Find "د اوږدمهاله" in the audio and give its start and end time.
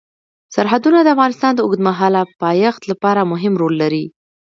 1.55-2.21